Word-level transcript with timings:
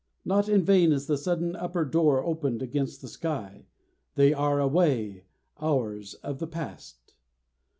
Not 0.25 0.49
in 0.49 0.63
vain 0.63 0.91
is 0.91 1.05
the 1.05 1.15
sudden 1.15 1.55
upper 1.55 1.85
door 1.85 2.25
opened 2.25 2.63
against 2.63 3.03
the 3.03 3.07
sky; 3.07 3.67
they 4.15 4.33
are 4.33 4.59
away, 4.59 5.25
hours 5.61 6.15
of 6.23 6.39
the 6.39 6.47
past. 6.47 7.13